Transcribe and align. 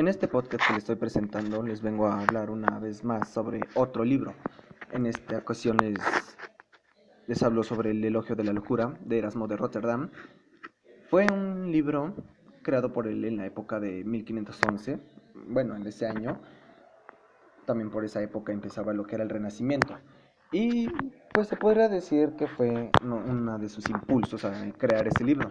En 0.00 0.08
este 0.08 0.28
podcast 0.28 0.66
que 0.66 0.72
les 0.72 0.84
estoy 0.84 0.96
presentando 0.96 1.62
les 1.62 1.82
vengo 1.82 2.06
a 2.06 2.22
hablar 2.22 2.48
una 2.48 2.78
vez 2.78 3.04
más 3.04 3.28
sobre 3.28 3.60
otro 3.74 4.02
libro. 4.02 4.32
En 4.92 5.04
esta 5.04 5.36
ocasión 5.36 5.76
les, 7.26 7.42
hablo 7.42 7.62
sobre 7.62 7.90
El 7.90 8.02
elogio 8.02 8.34
de 8.34 8.42
la 8.42 8.54
locura 8.54 8.94
de 9.04 9.18
Erasmo 9.18 9.46
de 9.46 9.58
Rotterdam. 9.58 10.08
Fue 11.10 11.26
un 11.30 11.70
libro 11.70 12.14
creado 12.62 12.94
por 12.94 13.08
él 13.08 13.26
en 13.26 13.36
la 13.36 13.44
época 13.44 13.78
de 13.78 14.02
1511, 14.02 14.98
bueno, 15.48 15.76
en 15.76 15.86
ese 15.86 16.06
año. 16.06 16.40
También 17.66 17.90
por 17.90 18.02
esa 18.02 18.22
época 18.22 18.54
empezaba 18.54 18.94
lo 18.94 19.04
que 19.04 19.16
era 19.16 19.24
el 19.24 19.28
Renacimiento. 19.28 19.98
Y 20.50 20.88
pues 21.34 21.46
se 21.48 21.56
podría 21.56 21.90
decir 21.90 22.36
que 22.38 22.46
fue 22.46 22.90
uno 23.02 23.58
de 23.58 23.68
sus 23.68 23.86
impulsos 23.90 24.46
a 24.46 24.72
crear 24.78 25.06
ese 25.06 25.24
libro 25.24 25.50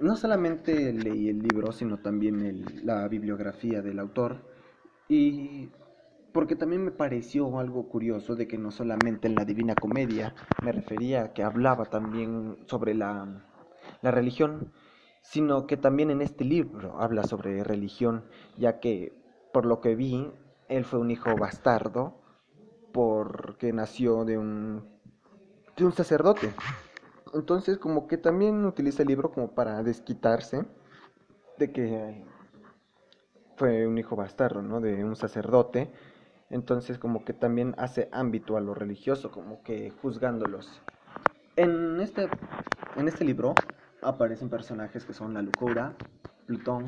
no 0.00 0.16
solamente 0.16 0.92
leí 0.92 1.28
el 1.28 1.40
libro, 1.40 1.72
sino 1.72 1.98
también 1.98 2.64
la 2.84 3.06
bibliografía 3.08 3.82
del 3.82 3.98
autor. 3.98 4.44
Y 5.08 5.70
porque 6.32 6.56
también 6.56 6.84
me 6.84 6.90
pareció 6.90 7.58
algo 7.58 7.88
curioso 7.88 8.34
de 8.36 8.46
que 8.46 8.58
no 8.58 8.70
solamente 8.70 9.26
en 9.28 9.34
la 9.34 9.44
Divina 9.44 9.74
Comedia 9.74 10.34
me 10.62 10.72
refería 10.72 11.22
a 11.22 11.32
que 11.32 11.42
hablaba 11.42 11.86
también 11.86 12.58
sobre 12.66 12.94
la, 12.94 13.42
la 14.02 14.10
religión, 14.10 14.72
sino 15.22 15.66
que 15.66 15.76
también 15.76 16.10
en 16.10 16.20
este 16.20 16.44
libro 16.44 17.00
habla 17.00 17.24
sobre 17.24 17.64
religión, 17.64 18.24
ya 18.58 18.80
que 18.80 19.12
por 19.52 19.64
lo 19.64 19.80
que 19.80 19.94
vi, 19.94 20.30
él 20.68 20.84
fue 20.84 20.98
un 20.98 21.10
hijo 21.10 21.34
bastardo 21.36 22.20
porque 22.92 23.72
nació 23.72 24.24
de 24.24 24.38
un, 24.38 24.84
de 25.76 25.84
un 25.84 25.92
sacerdote. 25.92 26.52
Entonces 27.34 27.78
como 27.78 28.06
que 28.06 28.16
también 28.16 28.64
utiliza 28.64 29.02
el 29.02 29.08
libro 29.08 29.32
como 29.32 29.52
para 29.52 29.82
desquitarse 29.82 30.64
de 31.58 31.72
que 31.72 32.24
fue 33.56 33.86
un 33.86 33.98
hijo 33.98 34.16
bastardo, 34.16 34.62
¿no? 34.62 34.80
De 34.80 35.04
un 35.04 35.16
sacerdote. 35.16 35.90
Entonces 36.50 36.98
como 36.98 37.24
que 37.24 37.32
también 37.32 37.74
hace 37.78 38.08
ámbito 38.12 38.56
a 38.56 38.60
lo 38.60 38.74
religioso, 38.74 39.30
como 39.30 39.62
que 39.62 39.90
juzgándolos. 40.02 40.80
En 41.56 42.00
este, 42.00 42.28
en 42.96 43.08
este 43.08 43.24
libro 43.24 43.54
aparecen 44.02 44.48
personajes 44.48 45.04
que 45.04 45.14
son 45.14 45.34
la 45.34 45.42
locura, 45.42 45.94
Plutón, 46.46 46.84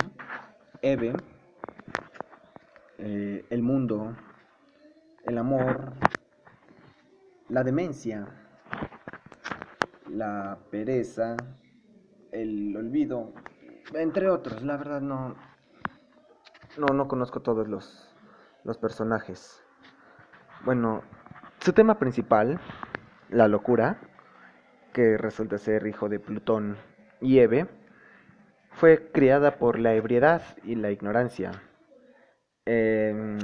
Eve, 0.82 1.14
eh, 2.98 3.44
el 3.50 3.62
mundo, 3.62 4.14
el 5.24 5.38
amor, 5.38 5.92
la 7.48 7.64
demencia, 7.64 8.47
la 10.08 10.58
pereza, 10.70 11.36
el 12.32 12.76
olvido, 12.76 13.32
entre 13.94 14.28
otros. 14.28 14.62
La 14.62 14.76
verdad 14.76 15.00
no, 15.00 15.36
no, 16.76 16.86
no 16.94 17.08
conozco 17.08 17.40
todos 17.40 17.68
los, 17.68 18.14
los 18.64 18.78
personajes. 18.78 19.62
Bueno, 20.64 21.02
su 21.60 21.72
tema 21.72 21.98
principal, 21.98 22.60
la 23.28 23.48
locura, 23.48 24.00
que 24.92 25.16
resulta 25.16 25.58
ser 25.58 25.86
hijo 25.86 26.08
de 26.08 26.18
Plutón 26.18 26.76
y 27.20 27.38
Eve, 27.38 27.68
fue 28.72 29.10
criada 29.12 29.58
por 29.58 29.78
la 29.78 29.94
ebriedad 29.94 30.42
y 30.64 30.74
la 30.74 30.90
ignorancia. 30.90 31.52
Em, 32.64 33.38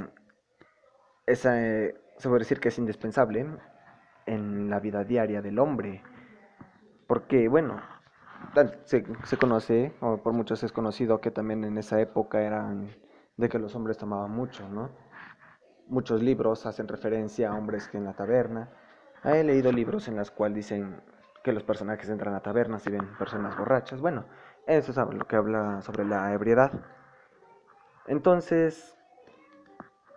esa 1.25 1.61
eh, 1.61 1.95
se 2.17 2.29
puede 2.29 2.39
decir 2.39 2.59
que 2.59 2.69
es 2.69 2.77
indispensable 2.77 3.47
en 4.25 4.69
la 4.69 4.79
vida 4.79 5.03
diaria 5.03 5.41
del 5.41 5.59
hombre 5.59 6.03
porque, 7.07 7.47
bueno, 7.47 7.81
se, 8.85 9.05
se 9.23 9.37
conoce, 9.37 9.93
o 10.01 10.17
por 10.17 10.33
muchos 10.33 10.63
es 10.63 10.71
conocido, 10.71 11.21
que 11.21 11.31
también 11.31 11.63
en 11.63 11.77
esa 11.77 11.99
época 11.99 12.41
eran 12.41 12.89
de 13.37 13.49
que 13.49 13.59
los 13.59 13.75
hombres 13.75 13.97
tomaban 13.97 14.31
mucho, 14.31 14.67
¿no? 14.69 14.89
Muchos 15.87 16.21
libros 16.21 16.65
hacen 16.65 16.87
referencia 16.87 17.49
a 17.49 17.55
hombres 17.55 17.87
que 17.87 17.97
en 17.97 18.05
la 18.05 18.13
taberna. 18.13 18.69
He 19.23 19.43
leído 19.43 19.71
libros 19.71 20.07
en 20.07 20.15
los 20.15 20.31
cuales 20.31 20.55
dicen 20.55 21.01
que 21.43 21.51
los 21.51 21.63
personajes 21.63 22.09
entran 22.09 22.33
a 22.33 22.41
tabernas 22.41 22.85
y 22.87 22.91
ven 22.91 23.17
personas 23.17 23.55
borrachas. 23.57 24.01
Bueno, 24.01 24.25
eso 24.65 24.91
es 24.91 24.97
lo 24.97 25.27
que 25.27 25.35
habla 25.35 25.81
sobre 25.81 26.05
la 26.05 26.33
ebriedad. 26.33 26.71
Entonces, 28.07 28.97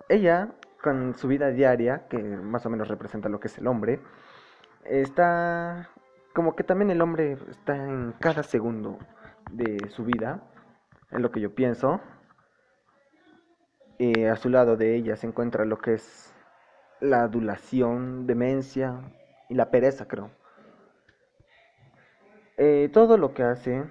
ella, 0.08 0.52
con 0.82 1.14
su 1.14 1.28
vida 1.28 1.48
diaria, 1.50 2.08
que 2.08 2.18
más 2.18 2.64
o 2.64 2.70
menos 2.70 2.88
representa 2.88 3.28
lo 3.28 3.40
que 3.40 3.48
es 3.48 3.58
el 3.58 3.66
hombre, 3.66 4.00
está 4.84 5.90
como 6.34 6.54
que 6.54 6.64
también 6.64 6.90
el 6.90 7.00
hombre 7.00 7.38
está 7.50 7.76
en 7.76 8.12
cada 8.20 8.42
segundo 8.42 8.98
de 9.50 9.88
su 9.90 10.04
vida, 10.04 10.42
es 11.10 11.20
lo 11.20 11.30
que 11.30 11.40
yo 11.40 11.54
pienso. 11.54 12.00
Y 13.98 14.24
a 14.24 14.36
su 14.36 14.48
lado 14.48 14.76
de 14.76 14.94
ella 14.94 15.16
se 15.16 15.26
encuentra 15.26 15.64
lo 15.64 15.78
que 15.78 15.94
es 15.94 16.32
la 17.00 17.22
adulación, 17.22 18.26
demencia 18.26 19.00
y 19.48 19.54
la 19.54 19.70
pereza, 19.70 20.06
creo. 20.06 20.30
Eh, 22.56 22.90
todo 22.92 23.16
lo 23.16 23.34
que 23.34 23.42
hace 23.42 23.84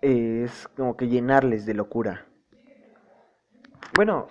es 0.00 0.68
como 0.68 0.96
que 0.96 1.08
llenarles 1.08 1.66
de 1.66 1.74
locura. 1.74 2.26
Bueno, 3.94 4.28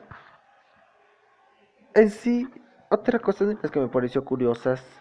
en 1.94 2.10
sí, 2.10 2.48
otra 2.90 3.20
cosa 3.20 3.46
que 3.72 3.80
me 3.80 3.88
pareció 3.88 4.26
curiosas 4.26 5.01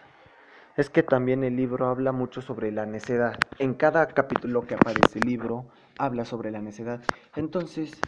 es 0.81 0.89
que 0.89 1.03
también 1.03 1.43
el 1.43 1.55
libro 1.55 1.87
habla 1.87 2.11
mucho 2.11 2.41
sobre 2.41 2.71
la 2.71 2.85
necedad. 2.87 3.39
En 3.59 3.75
cada 3.75 4.07
capítulo 4.07 4.65
que 4.65 4.73
aparece 4.73 5.19
el 5.19 5.25
libro 5.25 5.67
habla 5.97 6.25
sobre 6.25 6.49
la 6.49 6.59
necedad. 6.59 7.01
Entonces, 7.35 8.01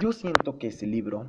yo 0.00 0.12
siento 0.12 0.58
que 0.58 0.68
ese 0.68 0.86
libro 0.86 1.26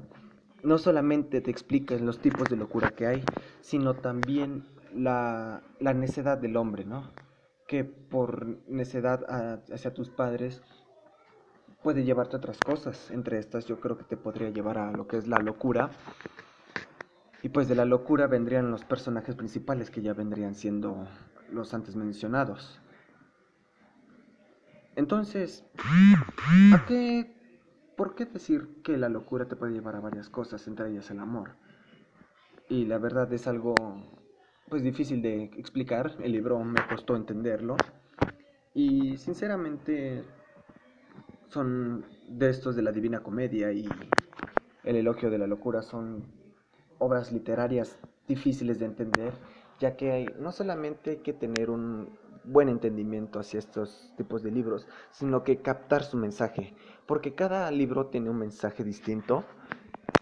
no 0.63 0.79
solamente 0.79 1.39
te 1.41 1.51
explica 1.51 1.95
los 1.97 2.19
tipos 2.19 2.49
de 2.49 2.57
locura 2.57 2.89
que 2.95 3.05
hay, 3.05 3.23
sino 3.61 3.93
también 3.93 4.65
la, 4.93 5.61
la 5.79 5.93
necedad 5.93 6.39
del 6.39 6.57
hombre, 6.57 6.83
¿no? 6.83 7.11
Que 7.67 7.83
por 7.83 8.47
necedad 8.67 9.23
hacia 9.71 9.93
tus 9.93 10.09
padres 10.09 10.63
puede 11.83 12.03
llevarte 12.05 12.35
a 12.35 12.39
otras 12.39 12.57
cosas. 12.57 13.11
Entre 13.11 13.37
estas 13.37 13.67
yo 13.67 13.79
creo 13.79 13.97
que 13.97 14.03
te 14.03 14.17
podría 14.17 14.49
llevar 14.49 14.79
a 14.79 14.91
lo 14.91 15.07
que 15.07 15.17
es 15.17 15.27
la 15.27 15.37
locura 15.37 15.91
y 17.47 17.49
pues 17.49 17.69
de 17.69 17.75
la 17.75 17.85
locura 17.85 18.27
vendrían 18.27 18.71
los 18.71 18.83
personajes 18.83 19.33
principales 19.33 19.89
que 19.89 20.01
ya 20.01 20.13
vendrían 20.13 20.53
siendo 20.53 21.07
los 21.49 21.73
antes 21.73 21.95
mencionados. 21.95 22.81
Entonces, 24.97 25.65
¿a 26.73 26.85
qué, 26.85 27.33
¿por 27.95 28.15
qué 28.15 28.25
decir 28.25 28.81
que 28.83 28.97
la 28.97 29.07
locura 29.07 29.47
te 29.47 29.55
puede 29.55 29.71
llevar 29.71 29.95
a 29.95 30.01
varias 30.01 30.29
cosas, 30.29 30.67
entre 30.67 30.89
ellas 30.89 31.09
el 31.09 31.19
amor? 31.19 31.51
Y 32.67 32.83
la 32.83 32.97
verdad 32.97 33.31
es 33.31 33.47
algo 33.47 33.75
pues 34.67 34.83
difícil 34.83 35.21
de 35.21 35.43
explicar, 35.43 36.17
el 36.19 36.33
libro 36.33 36.61
me 36.65 36.85
costó 36.89 37.15
entenderlo 37.15 37.77
y 38.73 39.15
sinceramente 39.15 40.25
son 41.47 42.03
de 42.27 42.49
estos 42.49 42.75
de 42.75 42.81
la 42.81 42.91
Divina 42.91 43.21
Comedia 43.21 43.71
y 43.71 43.87
el 44.83 44.97
elogio 44.97 45.29
de 45.29 45.37
la 45.37 45.47
locura 45.47 45.81
son 45.81 46.36
obras 46.99 47.31
literarias 47.31 47.97
difíciles 48.27 48.79
de 48.79 48.85
entender, 48.85 49.33
ya 49.79 49.95
que 49.95 50.11
hay, 50.11 50.25
no 50.39 50.51
solamente 50.51 51.11
hay 51.11 51.17
que 51.17 51.33
tener 51.33 51.69
un 51.69 52.09
buen 52.43 52.69
entendimiento 52.69 53.39
hacia 53.39 53.59
estos 53.59 54.13
tipos 54.17 54.41
de 54.41 54.51
libros, 54.51 54.87
sino 55.11 55.43
que 55.43 55.61
captar 55.61 56.03
su 56.03 56.17
mensaje, 56.17 56.73
porque 57.05 57.35
cada 57.35 57.69
libro 57.71 58.07
tiene 58.07 58.29
un 58.29 58.37
mensaje 58.37 58.83
distinto. 58.83 59.43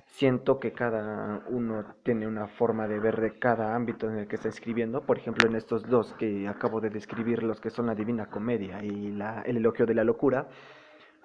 Siento 0.08 0.62
que 0.62 0.72
cada 0.72 1.44
uno 1.50 1.84
tiene 2.04 2.26
una 2.26 2.48
forma 2.48 2.88
de 2.88 3.00
ver 3.00 3.20
de 3.20 3.38
cada 3.38 3.76
ámbito 3.76 4.10
en 4.10 4.18
el 4.18 4.28
que 4.28 4.38
está 4.38 4.48
escribiendo. 4.48 5.02
Por 5.02 5.18
ejemplo, 5.18 5.50
en 5.50 5.58
estos 5.58 5.84
dos 5.90 6.14
que 6.14 6.48
acabo 6.48 6.80
de 6.80 6.90
describir, 6.90 7.44
los 7.44 7.60
que 7.60 7.70
son 7.70 7.88
la 7.88 7.96
Divina 7.96 8.28
Comedia 8.28 8.82
y 8.82 9.12
la, 9.12 9.42
el 9.42 9.58
Elogio 9.58 9.86
de 9.86 9.94
la 9.94 10.06
Locura, 10.06 10.48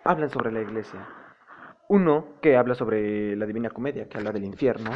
hablan 0.03 0.29
sobre 0.31 0.51
la 0.51 0.61
iglesia. 0.61 1.07
Uno 1.89 2.41
que 2.41 2.57
habla 2.57 2.75
sobre 2.75 3.37
la 3.37 3.47
Divina 3.47 3.71
Comedia, 3.71 4.09
que 4.09 4.19
habla 4.19 4.33
del 4.33 4.45
infierno, 4.45 4.91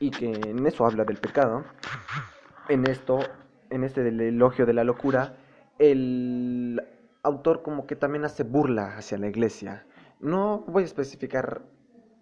y 0.00 0.10
que 0.10 0.32
en 0.32 0.66
eso 0.66 0.86
habla 0.86 1.04
del 1.04 1.16
pecado, 1.16 1.64
en 2.68 2.88
esto, 2.88 3.20
en 3.70 3.84
este 3.84 4.02
del 4.02 4.20
elogio 4.20 4.66
de 4.66 4.72
la 4.74 4.84
locura, 4.84 5.36
el 5.78 6.82
autor 7.22 7.62
como 7.62 7.86
que 7.86 7.96
también 7.96 8.24
hace 8.24 8.42
burla 8.42 8.96
hacia 8.96 9.18
la 9.18 9.28
iglesia. 9.28 9.86
No 10.20 10.64
voy 10.66 10.82
a 10.82 10.86
especificar 10.86 11.62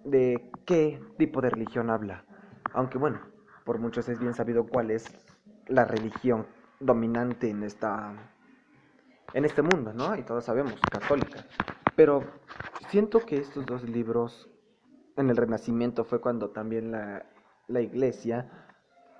de 0.04 0.50
qué 0.64 1.00
tipo 1.18 1.40
de 1.40 1.50
religión 1.50 1.90
habla, 1.90 2.24
aunque 2.72 2.98
bueno, 2.98 3.20
por 3.64 3.78
muchos 3.78 4.08
es 4.08 4.18
bien 4.18 4.34
sabido 4.34 4.66
cuál 4.66 4.90
es 4.90 5.06
la 5.66 5.84
religión 5.84 6.46
dominante 6.80 7.50
en 7.50 7.62
esta 7.62 8.14
en 9.34 9.44
este 9.44 9.60
mundo, 9.60 9.92
¿no? 9.92 10.16
Y 10.16 10.22
todos 10.22 10.44
sabemos, 10.44 10.74
católica. 10.90 11.44
Pero 11.96 12.24
siento 12.90 13.20
que 13.20 13.38
estos 13.38 13.66
dos 13.66 13.82
libros 13.82 14.48
en 15.16 15.30
el 15.30 15.36
Renacimiento 15.36 16.04
fue 16.04 16.20
cuando 16.20 16.50
también 16.50 16.92
la 16.92 17.26
la 17.68 17.80
iglesia. 17.80 18.48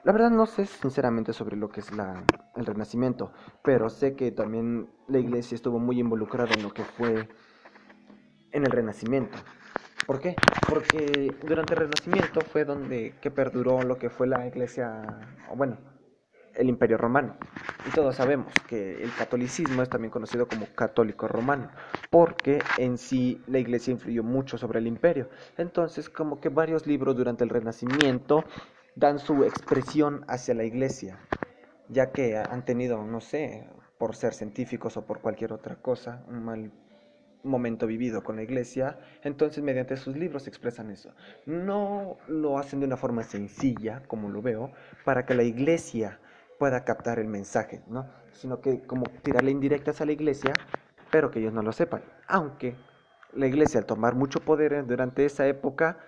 La 0.05 0.13
verdad 0.13 0.31
no 0.31 0.47
sé 0.47 0.67
sinceramente 0.67 1.33
sobre 1.33 1.57
lo 1.57 1.69
que 1.69 1.81
es 1.81 1.93
la, 1.93 2.23
el 2.55 2.67
renacimiento, 2.67 3.33
pero 3.63 3.91
sé 3.91 4.15
que 4.15 4.31
también 4.31 4.89
la 5.09 5.19
iglesia 5.19 5.57
estuvo 5.57 5.79
muy 5.79 5.99
involucrada 5.99 6.55
en 6.55 6.63
lo 6.63 6.73
que 6.73 6.85
fue 6.85 7.29
en 8.53 8.65
el 8.65 8.71
renacimiento. 8.71 9.37
¿Por 10.07 10.21
qué? 10.21 10.37
Porque 10.69 11.35
durante 11.47 11.75
el 11.75 11.81
Renacimiento 11.81 12.41
fue 12.41 12.65
donde 12.65 13.15
que 13.21 13.33
perduró 13.33 13.83
lo 13.83 13.99
que 13.99 14.09
fue 14.09 14.29
la 14.29 14.47
iglesia, 14.47 15.03
bueno, 15.57 15.79
el 16.57 16.69
Imperio 16.69 16.99
Romano. 16.99 17.37
Y 17.87 17.93
todos 17.93 18.17
sabemos 18.17 18.61
que 18.63 19.03
el 19.05 19.15
catolicismo 19.15 19.81
es 19.83 19.89
también 19.89 20.11
conocido 20.11 20.49
como 20.49 20.67
católico 20.75 21.29
romano, 21.29 21.71
porque 22.11 22.73
en 22.77 22.99
sí 22.99 23.41
la 23.47 23.59
iglesia 23.61 23.93
influyó 23.93 24.25
mucho 24.25 24.59
sobre 24.59 24.81
el 24.81 24.89
imperio. 24.89 25.29
Entonces, 25.57 26.09
como 26.11 26.41
que 26.41 26.49
varios 26.49 26.87
libros 26.87 27.17
durante 27.17 27.45
el 27.45 27.51
Renacimiento 27.51 28.45
dan 28.97 29.21
su 29.21 29.45
expresión 29.45 30.25
hacia 30.27 30.55
la 30.55 30.65
iglesia, 30.65 31.21
ya 31.89 32.13
que 32.13 32.37
han 32.37 32.65
tenido, 32.65 33.05
no 33.05 33.21
sé, 33.21 33.69
por 33.99 34.17
ser 34.17 34.35
científicos 34.35 34.97
o 34.97 35.07
por 35.07 35.21
cualquier 35.21 35.53
otra 35.53 35.77
cosa, 35.77 36.25
un 36.29 36.45
mal 36.45 36.73
momento 37.45 37.87
vivido 37.87 38.25
con 38.25 38.37
la 38.37 38.43
iglesia, 38.43 38.99
entonces 39.23 39.63
mediante 39.63 39.97
sus 39.97 40.17
libros 40.17 40.49
expresan 40.49 40.91
eso. 40.91 41.15
No 41.47 42.19
lo 42.27 42.59
hacen 42.59 42.81
de 42.81 42.87
una 42.87 42.97
forma 42.97 43.23
sencilla, 43.23 44.03
como 44.09 44.29
lo 44.29 44.43
veo, 44.43 44.73
para 45.05 45.25
que 45.25 45.35
la 45.35 45.45
iglesia 45.45 46.19
pueda 46.59 46.85
captar 46.85 47.19
el 47.19 47.29
mensaje, 47.29 47.83
¿no? 47.89 48.07
Sino 48.33 48.61
que 48.61 48.83
como 48.83 49.05
tirarle 49.23 49.51
indirectas 49.51 50.01
a 50.01 50.07
la 50.07 50.13
iglesia, 50.13 50.53
pero 51.11 51.31
que 51.31 51.41
ellos 51.41 51.53
no 51.53 51.63
lo 51.63 51.73
sepan. 51.73 52.03
Aunque 52.27 52.77
la 53.33 53.47
iglesia 53.47 53.81
al 53.81 53.87
tomar 53.87 54.15
mucho 54.15 54.41
poder 54.41 54.87
durante 54.87 55.25
esa 55.25 55.47
época, 55.47 55.99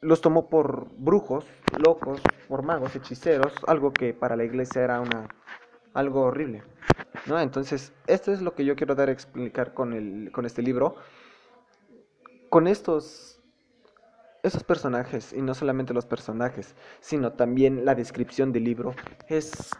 los 0.00 0.20
tomó 0.20 0.48
por 0.48 0.88
brujos, 0.96 1.46
locos, 1.78 2.20
por 2.48 2.62
magos, 2.62 2.94
hechiceros, 2.96 3.54
algo 3.66 3.92
que 3.92 4.12
para 4.14 4.36
la 4.36 4.44
iglesia 4.44 4.82
era 4.82 5.00
una 5.00 5.28
algo 5.94 6.22
horrible. 6.22 6.62
¿no? 7.26 7.38
Entonces, 7.38 7.92
esto 8.06 8.32
es 8.32 8.42
lo 8.42 8.54
que 8.54 8.64
yo 8.64 8.76
quiero 8.76 8.94
dar 8.94 9.08
a 9.08 9.12
explicar 9.12 9.74
con, 9.74 9.92
el, 9.92 10.30
con 10.32 10.46
este 10.46 10.62
libro. 10.62 10.96
Con 12.50 12.66
estos, 12.66 13.41
esos 14.42 14.64
personajes, 14.64 15.32
y 15.32 15.40
no 15.40 15.54
solamente 15.54 15.94
los 15.94 16.06
personajes, 16.06 16.74
sino 17.00 17.32
también 17.32 17.84
la 17.84 17.94
descripción 17.94 18.52
del 18.52 18.64
libro, 18.64 18.94
es 19.28 19.70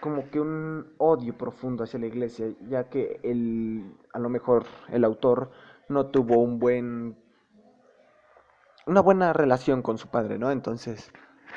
como 0.00 0.30
que 0.30 0.40
un 0.40 0.92
odio 0.98 1.36
profundo 1.36 1.84
hacia 1.84 1.98
la 2.00 2.06
iglesia, 2.06 2.46
ya 2.68 2.88
que 2.88 3.20
el, 3.22 3.94
a 4.12 4.18
lo 4.18 4.28
mejor 4.28 4.64
el 4.88 5.04
autor 5.04 5.50
no 5.88 6.06
tuvo 6.06 6.38
un 6.38 6.58
buen 6.58 7.16
una 8.86 9.00
buena 9.00 9.32
relación 9.32 9.82
con 9.82 9.98
su 9.98 10.08
padre, 10.08 10.38
¿no? 10.38 10.50
Entonces, 10.50 11.12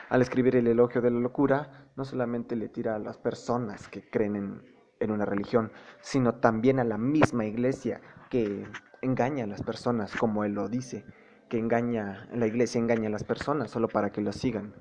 al 0.09 0.21
escribir 0.21 0.55
el 0.55 0.67
elogio 0.67 1.01
de 1.01 1.09
la 1.09 1.19
locura, 1.19 1.87
no 1.95 2.05
solamente 2.05 2.55
le 2.55 2.69
tira 2.69 2.95
a 2.95 2.99
las 2.99 3.17
personas 3.17 3.87
que 3.87 4.07
creen 4.07 4.35
en, 4.35 4.61
en 4.99 5.11
una 5.11 5.25
religión, 5.25 5.71
sino 6.01 6.35
también 6.35 6.79
a 6.79 6.83
la 6.83 6.99
misma 6.99 7.45
iglesia 7.45 7.99
que 8.29 8.67
engaña 9.01 9.45
a 9.45 9.47
las 9.47 9.63
personas, 9.63 10.15
como 10.15 10.43
él 10.43 10.53
lo 10.53 10.67
dice, 10.67 11.05
engaña, 11.57 12.27
la 12.33 12.47
iglesia 12.47 12.79
engaña 12.79 13.07
a 13.07 13.11
las 13.11 13.23
personas 13.23 13.71
solo 13.71 13.87
para 13.87 14.11
que 14.11 14.21
lo 14.21 14.31
sigan. 14.31 14.73